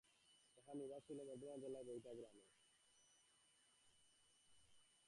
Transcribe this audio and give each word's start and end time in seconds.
তাঁহার 0.55 0.75
নিবাস 0.77 1.01
ছিল 1.07 1.19
বর্ধমান 1.29 1.57
জেলার 1.63 1.83
ভৈটা 1.87 2.11
গ্রামে। 2.13 2.43